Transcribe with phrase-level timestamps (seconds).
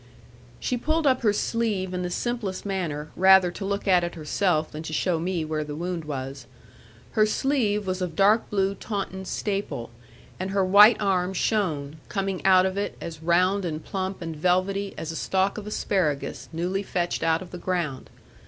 [0.59, 4.71] She pulled up her sleeve in the simplest manner, rather to look at it herself,
[4.71, 6.47] than to show me where the wound was.
[7.11, 9.91] Her sleeve was of dark blue Taunton staple;
[10.39, 14.95] and her white arm shone, coming out of it, as round and plump and velvety,
[14.97, 18.09] as a stalk of asparagus, newly fetched out of the ground.